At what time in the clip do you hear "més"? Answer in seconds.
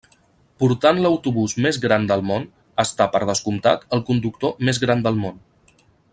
1.65-1.79, 4.71-4.83